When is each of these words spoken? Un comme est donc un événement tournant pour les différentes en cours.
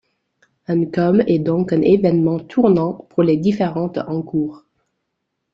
Un 0.67 0.85
comme 0.89 1.21
est 1.27 1.37
donc 1.37 1.73
un 1.73 1.81
événement 1.83 2.39
tournant 2.39 2.93
pour 3.09 3.21
les 3.21 3.37
différentes 3.37 3.99
en 3.99 4.23
cours. 4.23 4.65